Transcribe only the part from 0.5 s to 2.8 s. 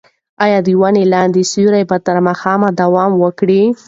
د ونې لاندې سیوری به تر ماښامه